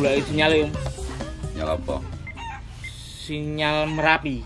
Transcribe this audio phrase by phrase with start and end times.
[0.00, 0.70] golek sinyal Om.
[1.60, 1.96] Nyala apa?
[3.20, 4.40] Sinyal Merapi.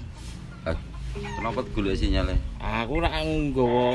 [0.66, 0.74] Ah,
[1.14, 2.34] Kenapa golek sinyale?
[2.58, 3.86] Aku rak nggawa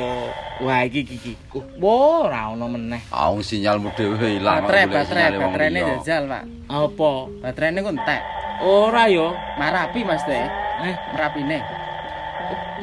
[0.63, 1.35] wah iki iki
[1.83, 3.03] wah, ora ono meneh.
[3.11, 4.63] Ah, sinyalmu dhewe ilang.
[4.63, 6.43] kok Baterai, baterai, baterainya jajal, Pak.
[6.71, 7.11] Apa?
[7.43, 8.21] Baterainya ku entek.
[8.63, 9.35] Ora yo.
[9.59, 10.47] Marapi, Mas Teh.
[10.79, 11.59] Eh, Merapine.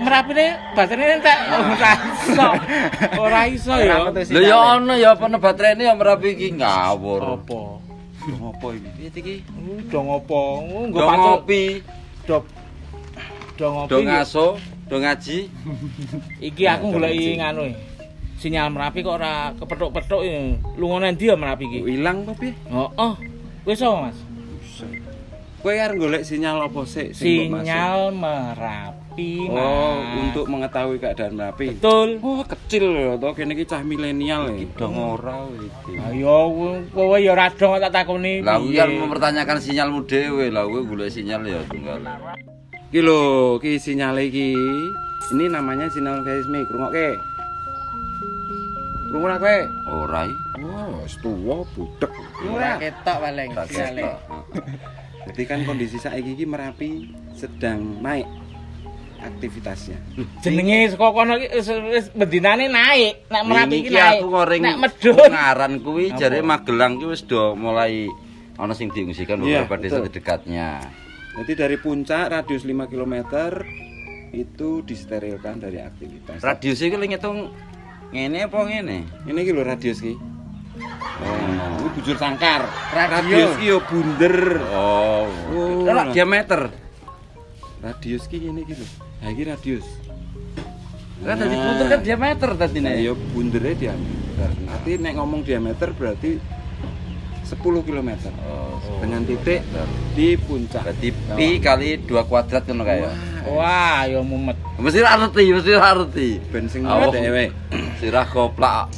[0.04, 0.46] Merapine
[0.76, 1.38] baterainya entek.
[1.48, 2.48] Ora iso.
[3.24, 3.94] Ora iso yo.
[4.04, 7.40] Ora metu Lho ya ono ya apa baterainya ya merapi iki ngawur.
[7.40, 7.85] Apa?
[8.26, 8.90] Ngopo iki?
[8.90, 9.34] Piye iki?
[9.86, 10.40] Udah ngopo?
[10.66, 11.22] Nggo Do pacul.
[11.22, 11.62] ngopi,
[12.26, 12.36] Do
[13.56, 13.90] do ngopi.
[13.90, 14.08] do iki.
[14.10, 14.46] ngaso,
[14.90, 15.38] do ngaji.
[16.50, 17.74] Iki aku goleki nganu e.
[18.36, 20.36] Sinyal Merapi kok ora kepethuk-pethuk ya.
[20.76, 21.78] Lunga ndi ya Merapi iki?
[21.88, 22.52] Ilang apa piye?
[22.68, 23.12] Heeh.
[23.64, 24.18] Wis apa, Mas?
[25.64, 27.16] Kowe arep golek sinyal apa maksud?
[27.16, 29.05] Sinyal Merapi.
[29.46, 29.56] Oh,
[29.96, 30.16] Mas.
[30.22, 31.72] untuk mengetahui keadaan Merapi.
[31.72, 32.20] betul.
[32.20, 32.84] Oh, kecil
[33.16, 34.76] to kene iki cah milenial Iki iki.
[34.76, 35.92] dong ora iki.
[35.96, 36.36] Ayo
[36.90, 38.40] kowe ya ora dong tak takoni.
[38.40, 38.78] Lah kuwi piye.
[38.78, 40.48] kan mempertanyakan sinyalmu dhewe.
[40.48, 42.04] Lah kowe golek sinyal ya tunggal.
[42.86, 43.22] Iki lho,
[43.56, 44.52] iki sinyal iki.
[45.32, 46.68] Ini namanya sinyal seismik.
[46.68, 47.16] Rungokke.
[49.08, 49.58] Rungu ora kowe?
[49.88, 50.36] Ora iki.
[50.58, 52.12] Wah, wis tuwa budek.
[52.44, 54.02] Ora ketok paling sinyale.
[55.26, 58.28] Jadi kan kondisi saiki iki Merapi sedang naik
[59.28, 59.98] aktivitasnya.
[60.40, 63.26] jenenge saka kono iki wis wis bendinane naik.
[63.26, 64.16] Nek Merapi iki Iki naik.
[64.16, 65.28] aku ngoring Nek medun.
[65.28, 68.06] ngaran kuwi jare Magelang ki wis do mulai
[68.54, 70.06] ana sing diungsikan Iya, beberapa desa betul.
[70.06, 70.68] di dekatnya.
[71.36, 73.14] Jadi dari puncak radius 5 km
[74.32, 76.40] itu disterilkan dari aktivitas.
[76.40, 77.52] Radius iki lek ngitung
[78.08, 78.98] ngene apa ngene?
[79.24, 80.16] Ini iki lho radius iki.
[81.16, 81.36] Oh,
[81.80, 82.64] ini bujur sangkar.
[82.90, 84.60] Radius iki yo bunder.
[84.70, 85.28] Oh.
[85.52, 86.68] Oh, diameter.
[87.78, 88.86] Radius iki ngene iki lho.
[89.22, 89.86] Ha iki radius.
[91.24, 93.00] Kan dadi puter kan diameter tadi Nah, nek.
[93.00, 94.50] ya bundere diameter.
[94.68, 96.36] Nanti nek ngomong diameter berarti
[97.46, 98.10] 10 km.
[98.44, 98.76] Oh.
[99.00, 99.64] Dengan titik
[100.12, 100.82] di puncak.
[100.84, 103.10] Berarti pi kali 2 kuadrat ngono kaya.
[103.46, 104.58] Wah, ya mumet.
[104.76, 106.28] Mesti ra ngerti, mesti ra ngerti.
[106.50, 107.54] Ben sing dhewe.
[108.02, 108.90] Sirah koplak.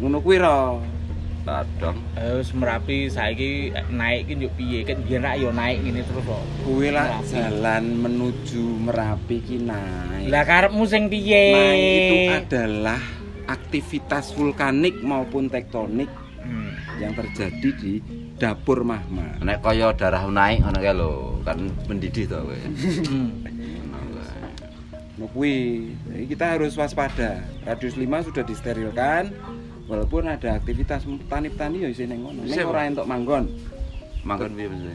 [0.00, 0.74] Ngono kuwi ra.
[1.48, 1.96] Kadang.
[2.36, 3.50] Wis Merapi saiki
[3.88, 4.84] naik ki yo piye?
[4.84, 6.42] Kan biyen rak yo naik ngene terus kok.
[6.60, 7.32] Kuwi lah Merapi.
[7.32, 10.28] jalan menuju Merapi ki naik.
[10.28, 11.44] Lah karepmu sing piye?
[11.50, 13.00] Naik itu adalah
[13.48, 16.72] aktivitas vulkanik maupun tektonik Hmm.
[16.96, 18.00] yang terjadi di
[18.36, 19.36] dapur magma.
[19.42, 21.12] Nek kaya darah naik ngono kae lho,
[21.44, 22.56] kan mendidih to kowe.
[23.04, 23.44] Hmm.
[25.18, 25.92] Nah, kuwi.
[26.24, 27.42] Kita harus waspada.
[27.66, 29.34] Radius 5 sudah disterilkan.
[29.88, 32.44] Walaupun ada aktivitas petani-petani ya isine ngono.
[32.44, 32.68] Ning Siapa?
[32.76, 33.48] ora entuk manggon.
[34.20, 34.94] Manggon piye mesti?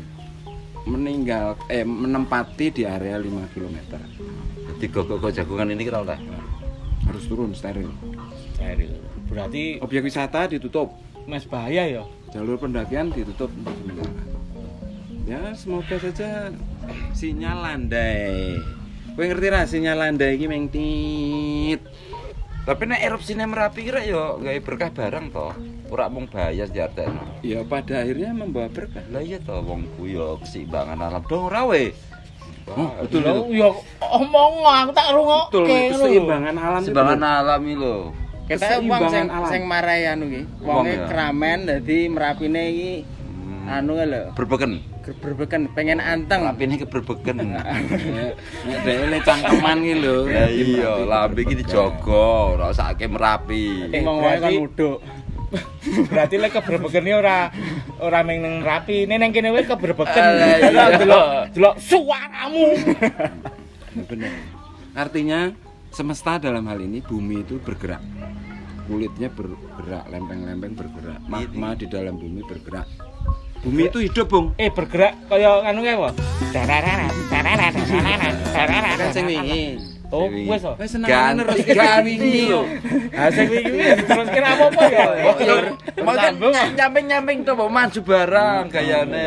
[0.86, 3.98] Meninggal eh menempati di area 5 km.
[4.70, 6.20] Dadi gogok jagungan ini kira oleh.
[7.10, 7.90] Harus turun steril.
[8.54, 8.94] Steril.
[9.26, 10.94] Berarti Objek wisata ditutup.
[11.26, 12.04] Mas bahaya ya.
[12.30, 14.14] Jalur pendakian ditutup untuk sementara.
[15.24, 16.52] Ya, semoga saja
[17.16, 18.60] sinyal landai.
[19.16, 21.80] Kowe ngerti ra sinyal landai iki meng tit.
[22.64, 25.48] Tapi nek erupsine Merapi kira ya gawe berkah barang to.
[25.90, 27.44] Ora mung bahaya diartekno.
[27.44, 29.04] Ya pada akhirnya membawa berkah.
[29.12, 31.92] Lah iya to wong kuwi ya keseimbangan alam dong ora we.
[32.64, 33.60] Oh, betul Lho, itu.
[33.60, 33.68] ya
[34.02, 35.52] omong aku tak rungokke.
[35.52, 36.88] Betul, keseimbangan alam itu.
[36.88, 37.96] Keseimbangan alam iki lho.
[38.44, 38.56] Kita wong sing
[38.88, 39.50] Keseimbangan alam.
[39.52, 40.42] sing marai anu ki.
[40.62, 41.06] Wong Wonge ya.
[41.06, 43.68] kramen dadi merapine iki Hmm.
[43.70, 44.24] anu lho.
[44.32, 44.80] Berbeken.
[45.04, 46.48] Berbeken pengen anteng.
[46.48, 47.36] Rapine keberbeken.
[47.44, 47.66] Nek
[48.88, 50.18] nek le cangkeman iki lho.
[50.32, 53.92] Lah iya, lambe iki dijogo, ora usake Merapi.
[53.92, 55.00] Eh, Wong wae kan berarti- uduk.
[56.08, 57.52] Berarti lek keberbeken iki ora
[58.00, 59.04] ora meng nang rapi.
[59.04, 60.24] Ini nang kene wis keberbeken.
[60.24, 60.68] Alah, iya.
[60.72, 62.66] Delok delok delok suaramu.
[64.08, 64.32] Benar.
[64.96, 65.40] Artinya
[65.92, 68.00] semesta dalam hal ini bumi itu bergerak.
[68.84, 71.20] Kulitnya bergerak, lempeng-lempeng bergerak.
[71.28, 72.88] Magma di dalam bumi bergerak.
[73.64, 74.52] Bumi itu hidup, Bung.
[74.60, 76.12] Eh bergerak kaya anu kae apa?
[79.00, 79.80] Kan sing wingi.
[80.12, 80.76] Oh, wis oh.
[80.76, 82.68] Wis seneng terus ganti lho.
[83.16, 85.32] Ha sing wingi diteruske apa-apa ya.
[86.04, 89.26] Mau nyamping-nyamping to mau maju barang gayane.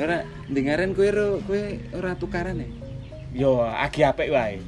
[0.00, 1.62] Ora dengaren kowe ro kowe
[1.98, 2.68] ora tukaran ya.
[3.34, 4.62] Yo agi apik wae.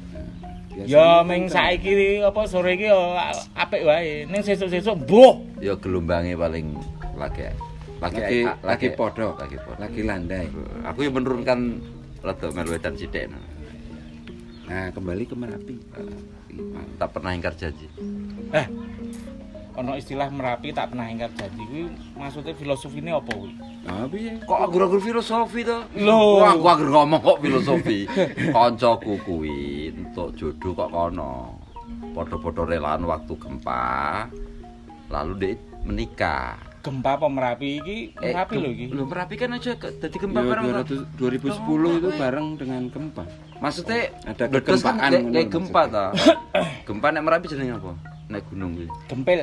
[0.89, 3.13] Yo kan ming kan- saiki apa sore iki yo
[3.53, 4.25] apik wae.
[4.25, 5.61] Ning sesuk-sesuk mbuh.
[5.61, 6.73] Ya gelombange paling
[7.13, 7.53] lagi
[8.01, 9.77] lagi lagi lagi podo, lagi podo.
[9.79, 10.45] lagi landai.
[10.89, 11.79] Aku yang menurunkan
[12.25, 13.29] rada melu edan sithik.
[14.63, 15.75] Nah, kembali ke Merapi.
[16.97, 17.85] Tak pernah ingkar janji.
[18.55, 18.67] Eh.
[19.73, 21.83] Ono istilah Merapi tak pernah ingkar janji kuwi
[22.13, 23.51] maksudnya filosofine apa kuwi?
[23.83, 24.37] Nah, piye?
[24.39, 25.77] Kok agur-agur filosofi to?
[25.97, 26.39] Lho.
[26.39, 28.05] Wah, aku agur ngomong kok filosofi.
[28.55, 29.57] Kancaku kuwi
[29.89, 31.57] entuk jodoh kok kono.
[32.13, 34.29] podo-podo relaan waktu gempa.
[35.09, 36.61] Lalu dia menikah.
[36.79, 37.97] Gempa apa Merapi iki?
[38.13, 38.85] Eh, Merapi lho gem- iki.
[38.93, 40.65] Lho, Merapi kan aja dadi gempa Ya, bareng.
[40.85, 43.23] 200 2010 itu bareng dengan gempa.
[43.57, 46.05] Maksudnya Ada kan kegempaan lho gempa ta.
[46.87, 48.12] gempa nek Merapi jenenge apa?
[48.25, 48.87] Nek gunung kuwi.
[49.05, 49.39] Gempil.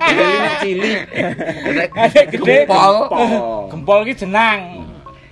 [0.00, 1.00] Jadi nek cilik.
[1.70, 3.24] Nek Nek gede, gempol.
[3.70, 4.60] Gempol iki jenang.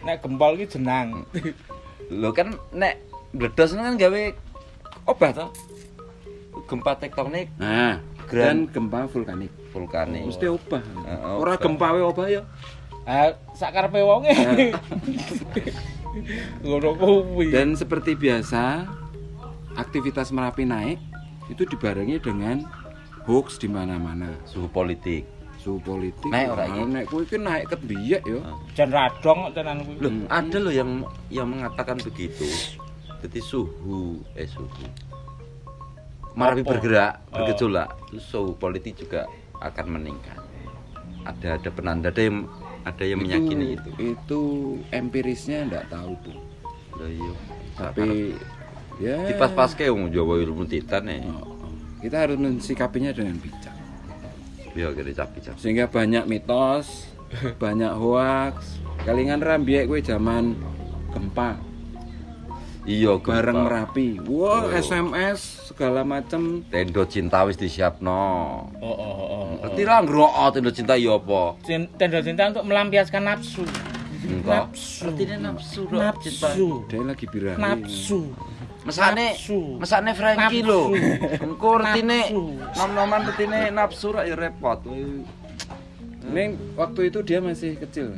[0.00, 1.26] Nek gempol iki jenang.
[2.08, 4.22] Lho kan nek meledos kan gawe
[5.04, 5.46] obat to.
[6.68, 7.96] Gempa tektonik Nah,
[8.28, 9.48] dan gempa vulkanik.
[9.68, 10.24] vulkanik.
[10.24, 10.80] Mesti obah.
[10.84, 11.60] Heeh, Ora obah.
[11.60, 12.42] gempa we obah ya.
[13.04, 14.32] Ah, sakarepe wonge.
[16.60, 17.48] Ngono kuwi.
[17.48, 18.84] Dan seperti biasa,
[19.74, 20.98] aktivitas Merapi naik
[21.48, 22.64] itu dibarengi dengan
[23.24, 24.32] hoax di mana-mana.
[24.44, 25.24] suhu politik.
[25.58, 26.28] Suhu politik.
[26.30, 26.92] Naik ora Kalau iki?
[26.94, 28.40] naik kuwi kan naik ket biyak ya.
[28.72, 29.96] jan radong tenan kuwi.
[29.98, 30.90] Loh, ada loh yang
[31.28, 32.46] yang mengatakan begitu.
[33.18, 34.86] Jadi suhu eh suhu.
[36.38, 36.70] Merapi Apa?
[36.70, 37.42] bergerak, Oh.
[37.42, 39.26] bergejolak, itu suhu politik juga
[39.58, 40.38] akan meningkat.
[41.26, 42.46] Ada ada penanda ada yang
[42.86, 43.90] ada yang meyakini itu.
[43.98, 44.40] Itu
[44.88, 46.38] empirisnya enggak tahu tuh.
[46.94, 47.32] Lah iya.
[47.74, 48.38] Tapi
[48.98, 51.22] ya di pas-pas ke wong Jawa ilmu titan nih.
[51.26, 51.72] Oh, oh.
[51.98, 53.74] Kita harus mensikapinya dengan bijak.
[54.78, 55.58] Ya kira capi-capi.
[55.58, 57.10] Sehingga banyak mitos,
[57.62, 58.78] banyak hoax.
[59.02, 60.58] Kalingan rambiek kowe zaman
[61.14, 61.58] gempa
[62.88, 63.68] Iya, bareng.
[63.68, 64.16] Merapi.
[64.24, 64.72] Wah, Oh.
[64.72, 68.16] SMS segala macem Tendo cinta wis disiapno.
[68.80, 69.44] Oh, oh, oh, oh.
[69.60, 71.60] Ngerti lah ngrokok tendo cinta ya apa?
[71.68, 73.60] Tenda cinta untuk melampiaskan nafsu.
[74.24, 74.72] Enggak.
[74.72, 75.04] Nafsu.
[75.04, 76.48] Artinya nafsu rok cinta.
[76.48, 76.68] Nafsu.
[76.88, 77.60] dia lagi birahi.
[77.60, 78.20] Nafsu.
[78.88, 79.60] Mesane Nafsu.
[79.76, 80.96] mesane Frankie lho.
[81.38, 82.18] Engko retine
[82.72, 84.80] nom-noman retine nafsu rak ya repot.
[86.24, 88.16] Neng waktu itu dia masih kecil.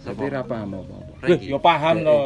[0.00, 0.32] Tapi Siapa?
[0.32, 1.12] ra paham apa-apa.
[1.18, 1.48] Frankie.
[1.48, 2.18] ya paham Eh, to.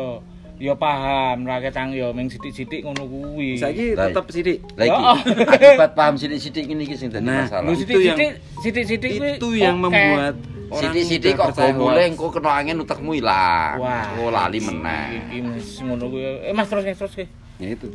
[0.54, 3.58] Ya paham, ra ketang ya ming sithik-sithik ngono kuwi.
[3.58, 4.58] Saiki tetep sidik.
[4.74, 5.18] Lagi Oh.
[5.44, 7.66] akibat paham sidik-sidik ini iki sing dadi Nah, masalah.
[7.66, 8.30] Lu itu sithik-sithik,
[8.62, 10.38] sithik-sithik Itu yang membuat
[10.72, 12.08] Sidik-sidik mudah kok hoax.
[12.08, 13.76] engko kena angin utekmu ilang.
[13.80, 14.16] Wah.
[14.20, 15.06] Oh lali meneh.
[15.28, 16.48] Iki wis ngono kuwi.
[16.48, 17.26] Eh Mas terus terus ke.
[17.60, 17.88] Ya itu.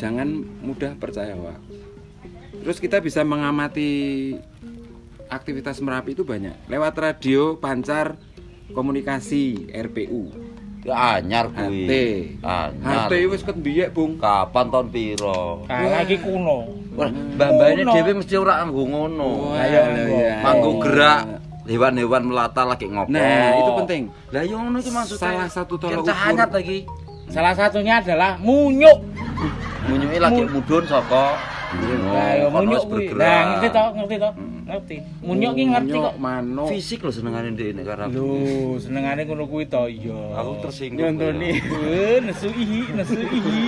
[0.00, 0.28] Jangan
[0.64, 1.60] mudah percaya hoax.
[2.60, 4.36] Terus kita bisa mengamati
[5.30, 6.68] aktivitas Merapi itu banyak.
[6.68, 8.18] Lewat radio, pancar,
[8.74, 10.28] komunikasi, RPU.
[10.80, 12.36] Ya anyar kuwi.
[12.40, 13.08] Anyar.
[13.08, 14.16] HT wis ket biyak, Bung.
[14.16, 15.64] Kapan tahun piro?
[15.68, 16.72] Nah, lagi kuno.
[16.96, 17.92] Wah, mbak-mbak ini Kuno.
[17.94, 19.30] dhewe mesti ora nganggo ngono.
[19.56, 20.40] Ayo, ya.
[20.42, 21.39] Manggo gerak
[21.70, 23.14] hewan-hewan melata lagi ngopo.
[23.14, 24.02] Nah, itu penting.
[24.34, 25.22] Lah yo ngono iki maksudnya.
[25.22, 26.10] Salah satu tolak ukur.
[26.10, 26.78] anyar lagi.
[27.30, 28.98] Salah satunya adalah munyuk.
[29.86, 31.38] Munyuke lagi Mu- mudhun saka
[31.70, 32.94] Lah ya kono munyuk wis kuwi.
[33.06, 33.22] bergerak.
[33.22, 34.30] Lah ngerti to, ngerti to?
[34.66, 34.96] Ngerti.
[35.22, 36.14] Munyuk ki ngerti kok.
[36.18, 36.66] Manuk.
[36.66, 38.14] Fisik lho senengane ndek nek karo aku.
[38.18, 38.30] Lho,
[38.82, 40.18] senengane ngono kuwi to iya.
[40.34, 41.14] Aku tersinggung.
[41.14, 41.50] Nyontoni.
[41.62, 43.62] Eh, nesu ihi, nesu ihi.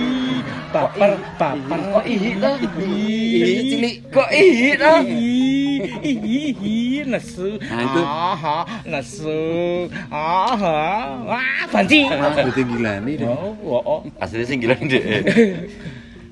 [0.75, 1.79] Baper, baper.
[1.95, 2.51] Kok ihi ta?
[2.59, 3.95] Ihi cilik.
[4.11, 4.93] Kok ihi ta?
[4.99, 5.52] Ihi,
[6.01, 7.59] ihi, nesu.
[7.59, 8.01] Nah, itu.
[8.01, 8.57] Aha,
[8.87, 9.43] nesu.
[10.09, 10.81] Aha.
[11.27, 12.07] Wah, banci.
[12.07, 13.25] Wah, ketinggilan ini.
[13.27, 13.99] Oh, oh, oh.
[14.19, 15.03] Asline sing gila ndek.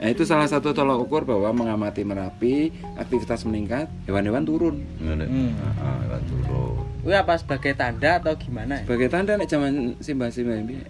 [0.02, 4.82] Nah, itu salah satu tolak ukur bahwa mengamati Merapi, aktivitas meningkat, hewan-hewan turun.
[4.98, 5.22] Hmm.
[5.54, 6.74] Heeh, lewat turun.
[7.06, 8.82] Kuwi apa sebagai tanda atau gimana?
[8.82, 8.90] ya?
[8.90, 10.82] Sebagai tanda nek zaman simbah-simbah ini.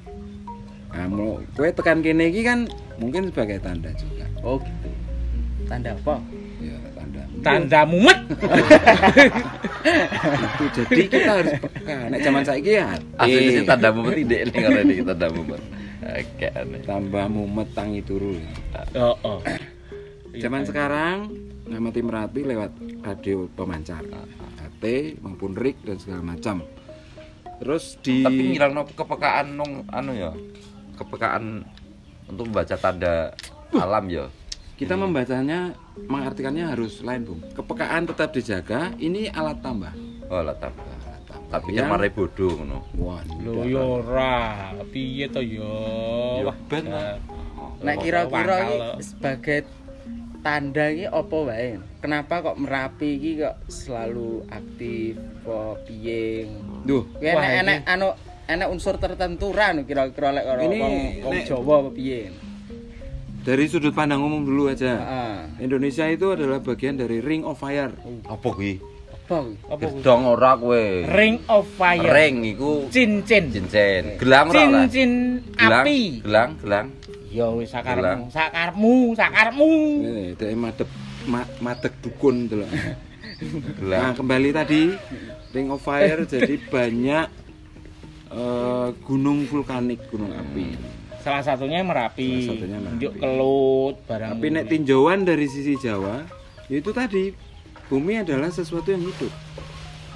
[0.92, 4.27] Nah, mau kue tekan kene iki kan mungkin sebagai tanda juga.
[4.44, 4.89] Oh gitu.
[5.72, 6.20] Tanda apa?
[6.62, 7.22] Ya, tanda.
[7.41, 8.20] Tanda mumet.
[10.32, 11.98] itu jadi kita harus peka.
[12.13, 13.01] Nek zaman saiki ya
[13.65, 15.39] tandamu mesti ndek ning karo iki tandamu.
[15.50, 15.62] Mbak.
[16.01, 16.82] Oke aneh.
[16.86, 18.38] tambah mumet tangi turu.
[18.94, 19.39] Oh, oh.
[20.38, 21.34] Zaman sekarang
[21.68, 24.06] ngamati Merapi lewat radio pemancar.
[24.62, 26.65] HT maupun RIK dan segala macam.
[27.62, 30.34] Terus di Tapi ngilangno kepekaan nung anu ya.
[30.98, 31.62] Kepekaan
[32.30, 33.34] untuk membaca tanda
[33.74, 34.25] alam ya.
[34.82, 35.78] Kita membacanya
[36.10, 37.38] mengartikannya harus lain, Bung.
[37.54, 39.94] Kepekaan tetap dijaga, ini alat tambah.
[40.26, 40.82] Oh lah tambah.
[40.82, 41.50] Alat tambah.
[41.54, 42.78] Tapi Yang- kemarin bodoh ngono.
[42.98, 45.70] Wah, Lho yo ora, piye to yo?
[46.42, 47.22] Yo Wah, ben lah.
[47.78, 49.60] Nek kira-kira iki sebagai
[50.42, 51.70] tanda iki apa wae?
[52.02, 55.14] Kenapa kok Merapi iki kok selalu aktif
[55.46, 56.50] apa piye?
[56.82, 58.08] Duh, Kuwi Wah, enek iki- enek anu
[58.50, 60.78] enek unsur tertentu ra anu kira-kira lek karo Ini
[61.22, 62.34] wong Jawa apa piye?
[63.41, 64.93] Dari sudut pandang umum dulu aja.
[65.01, 65.65] Heeh.
[65.65, 67.93] Indonesia itu adalah bagian dari Ring of Fire.
[68.29, 68.77] Apa kuwi?
[69.31, 69.79] Apa?
[69.79, 70.86] Gedong ora kowe.
[71.07, 72.03] Ring of Fire.
[72.03, 73.50] Ring iku cincin.
[73.50, 74.19] cincin.
[74.19, 74.86] Gelang ora lah.
[74.86, 75.12] Cincin
[75.55, 76.00] Gelang, api.
[76.21, 76.88] Gelang, gelang.
[77.31, 78.27] Ya wis Gelang.
[78.27, 79.71] sakarepmu, sakarepmu, sakarepmu.
[80.03, 80.89] Ini dari madep
[81.31, 82.51] ma, madeg dukun.
[82.51, 82.60] Nah,
[83.79, 84.13] Gelang.
[84.19, 84.91] kembali tadi
[85.55, 87.25] Ring of Fire jadi banyak
[88.36, 91.00] eh, gunung vulkanik, gunung api.
[91.22, 92.30] Salah satunya Merapi.
[92.44, 92.98] Salah satunya Merapi.
[92.98, 94.30] Njuk kelut barang.
[94.34, 96.25] Tapi nek tinjauan dari sisi Jawa,
[96.66, 97.30] ya itu tadi
[97.88, 99.30] bumi adalah sesuatu yang hidup.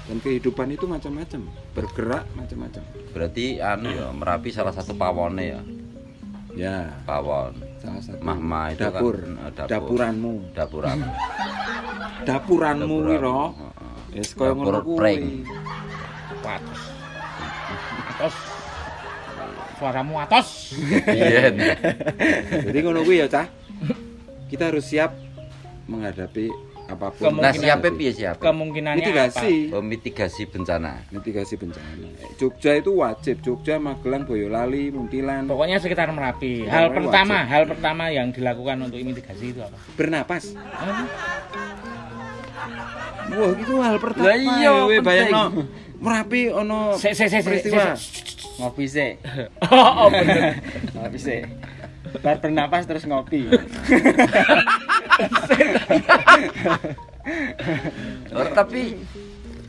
[0.06, 1.40] Dan kehidupan itu macam-macam,
[1.74, 2.78] bergerak macam-macam.
[3.10, 5.60] Berarti anu ya Merapi salah satu pawone ya.
[6.56, 7.52] Ya, Pawon.
[7.76, 9.68] salah satu Mahma itu kan, dapur, eh, dapur.
[9.68, 10.98] dapuranmu, Dapuran.
[12.24, 13.10] dapuranmu Dapuran.
[13.12, 13.40] wiro.
[13.52, 14.16] Heeh.
[14.16, 14.96] Wis koyo Dapur ngono kuwi.
[14.96, 15.22] prank.
[18.16, 18.55] atos.
[19.76, 20.72] Suaramu atos.
[21.06, 21.52] Iya.
[22.66, 23.46] Jadi ngono kuwi ya, Cah.
[24.46, 25.12] Kita harus siap
[25.84, 26.48] menghadapi
[26.86, 27.28] apa pun.
[27.28, 28.38] Kemungkinan- Nah, siapa piye siapa?
[28.40, 31.02] Kemungkinannya mitigasi, Oh, mitigasi bencana.
[31.10, 31.92] mitigasi bencana.
[32.36, 35.50] Jogja itu wajib, Jogja, Magelang, Boyolali, Muntilan, apa?
[35.50, 36.62] Pokoknya sekitar Merapi.
[36.62, 37.50] Pokoknya Hal pertama, wajib.
[37.50, 39.76] hal pertama yang dilakukan untuk mitigasi itu apa?
[39.92, 40.54] bernapas.
[40.54, 41.04] Apa?
[43.28, 44.24] Wah, itu hal pertama.
[44.24, 44.72] Lah iya.
[45.96, 47.72] Merapi ono Sik sik sik sik.
[48.56, 49.10] Ngopi sih.
[49.66, 50.60] Oh, oh, bener.
[50.94, 51.40] Ngopi sih.
[52.18, 53.50] Bar bernapas terus ngopi.
[58.30, 58.96] Oh, tapi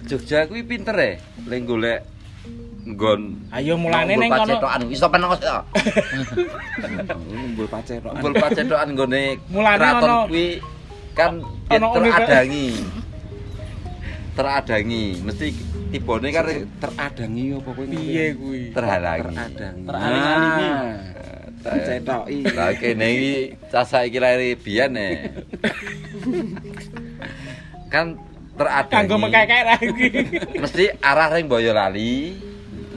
[0.05, 1.11] Jogja kuwi pinter ya.
[1.45, 1.99] Lek golek
[2.87, 4.43] nggon Ayo mulane Ngumpul ning kono.
[4.47, 5.59] pacetokan iso penos ya.
[7.27, 8.15] Ngumpul pacerokan.
[8.15, 10.47] Kumpul pacetokan nggone Mulane keraton ono- kuwi
[11.11, 11.31] kan
[11.67, 12.67] ya teradangi.
[14.31, 15.47] Teradangi, mesti
[15.91, 16.45] tibone kan
[16.79, 17.85] teradangi apa kowe?
[17.87, 18.61] Piye kuwi?
[18.75, 19.23] terhalangi.
[19.33, 19.83] Teradangi.
[19.87, 20.67] Teraling-alingi.
[21.57, 22.39] Nah, cetoki.
[22.53, 23.33] Lah kene iki
[23.71, 25.09] cah saiki lair biyen e.
[27.93, 28.19] Kan
[28.55, 28.93] teradangi.
[28.93, 30.07] Kanggo mekekek ra iki.
[30.59, 32.35] mesti arah ring Boyolali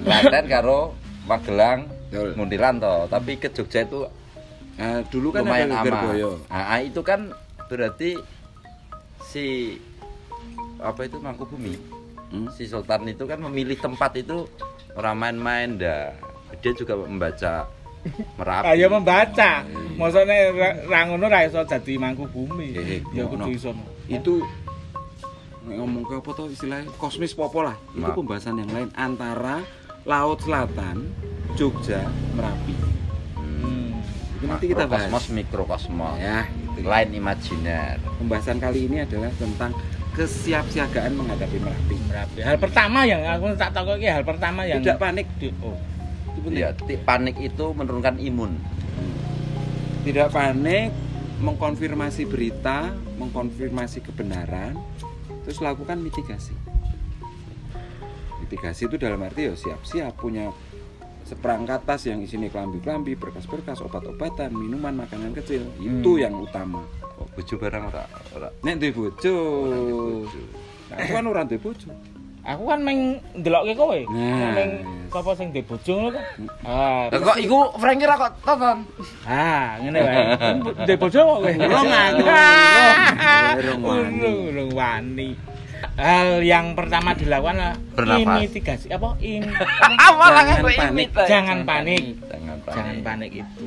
[0.04, 0.94] Klaten karo
[1.26, 1.86] Magelang.
[2.10, 4.02] Muntilan toh tapi ke Jogja itu
[4.80, 6.30] Nah, dulu kan lumayan ada Geger aman Boyo.
[6.48, 7.28] nah, itu kan
[7.68, 8.16] berarti
[9.28, 9.76] si
[10.80, 11.76] apa itu Mangkubumi
[12.30, 12.46] Hmm?
[12.54, 14.46] si Sultan itu kan memilih tempat itu
[14.94, 16.14] orang main-main dah
[16.62, 17.66] dia juga membaca
[18.40, 19.60] Merapi Ayo membaca.
[20.00, 20.56] Maksudnya
[20.88, 22.72] ra- ra iso dadi mangku bumi.
[22.72, 23.76] Eh, eh, Ya kudu iso.
[24.08, 24.40] Itu
[25.68, 27.76] ngomong ke apa tuh istilahnya kosmis popo lah.
[27.92, 29.60] Itu pembahasan yang lain antara
[30.08, 31.12] Laut Selatan,
[31.60, 32.72] Jogja, Merapi.
[33.36, 34.00] Hmm.
[34.40, 35.12] Itu nanti kita bahas.
[35.12, 36.48] Makrokosmos mikrokosmos Ya,
[36.80, 39.76] lain imajiner Pembahasan kali ini adalah tentang
[40.20, 41.96] kesiapsiagaan menghadapi Merapi.
[42.04, 42.38] Merapi.
[42.44, 45.24] Hal pertama yang aku tak tahu iki hal pertama yang Tidak panik.
[45.40, 45.76] di- oh.
[46.52, 48.54] Ya ti- panik itu menurunkan imun
[50.00, 50.88] Tidak panik,
[51.44, 52.88] mengkonfirmasi berita,
[53.20, 54.72] mengkonfirmasi kebenaran,
[55.44, 56.56] terus lakukan mitigasi.
[58.40, 60.48] Mitigasi itu dalam arti ya siap-siap punya
[61.30, 65.62] seperangkat tas yang isinya kelambi-kelambi, berkas-berkas, obat-obatan, minuman, makanan kecil.
[65.78, 66.82] Itu yang utama.
[67.16, 69.34] oh, bojo barang ora ora Nek duwe bojo.
[70.90, 71.88] Nah, Aku kan ora duwe bojo.
[72.40, 74.00] Aku kan meng ndelokke kowe.
[74.08, 74.56] Nah.
[74.56, 74.70] Meng
[75.12, 76.24] sapa sing ndek bojo ngono kok.
[76.64, 78.78] Ah, Lah kok iku Franky ra kok tonton
[79.28, 80.22] ah, ngene wae.
[80.82, 81.50] Ndek bojo kok kowe.
[81.52, 83.80] Urung aku, Ah, urung.
[83.84, 84.32] Wani.
[84.48, 85.28] Urung wani.
[86.00, 88.40] Hal yang pertama dilakukan adalah Bernafas.
[88.40, 89.44] mitigasi apa im
[90.00, 91.08] Jangan panik.
[91.28, 92.04] jangan panik.
[92.24, 93.66] jangan panik Jangan panik itu.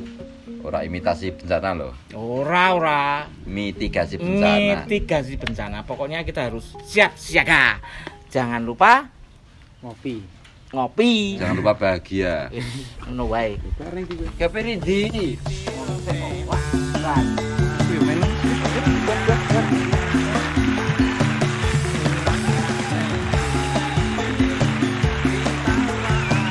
[0.60, 3.04] ora imitasi bencana loh Ora ora.
[3.44, 5.78] mitigasi bencana Mitigasi bencana.
[5.82, 7.78] Pokoknya kita harus siap siaga.
[8.28, 9.06] Jangan lupa
[9.78, 10.18] Ngopi.
[10.70, 11.38] ngopi.
[11.38, 12.50] jangan lupa bahagia
[13.06, 13.54] No way.
[18.02, 18.18] Men.